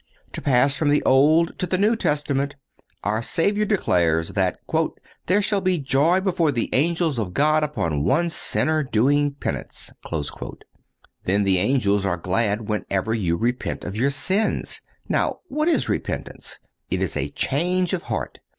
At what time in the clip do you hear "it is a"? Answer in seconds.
16.89-17.29